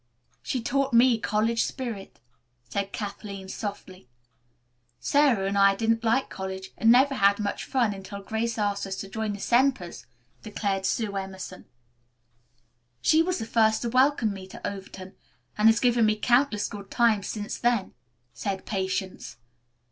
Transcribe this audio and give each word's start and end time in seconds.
"She 0.41 0.63
taught 0.63 0.93
me 0.95 1.19
college 1.19 1.63
spirit," 1.63 2.19
said 2.67 2.91
Kathleen 2.91 3.47
softly. 3.47 4.09
"Sara 4.99 5.45
and 5.47 5.55
I 5.55 5.75
didn't 5.75 6.03
like 6.03 6.27
college 6.27 6.71
and 6.75 6.91
never 6.91 7.13
had 7.13 7.37
much 7.39 7.65
fun 7.65 7.93
until 7.93 8.23
Grace 8.23 8.57
asked 8.57 8.87
us 8.87 8.95
to 8.95 9.07
join 9.07 9.33
the 9.33 9.39
Sempers," 9.39 10.07
declared 10.41 10.87
Sue 10.87 11.15
Emerson. 11.15 11.65
"She 13.03 13.21
was 13.21 13.37
the 13.37 13.45
first 13.45 13.83
to 13.83 13.89
welcome 13.89 14.33
me 14.33 14.47
to 14.47 14.67
Overton, 14.67 15.13
and 15.55 15.69
has 15.69 15.79
given 15.79 16.07
me 16.07 16.15
countless 16.15 16.67
good 16.67 16.89
times 16.89 17.27
since 17.27 17.59
then," 17.59 17.93
said 18.33 18.65
Patience. 18.65 19.37